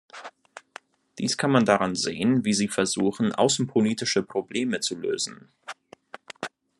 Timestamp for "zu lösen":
4.79-5.49